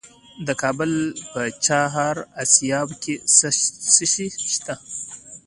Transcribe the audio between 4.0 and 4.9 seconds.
شی شته؟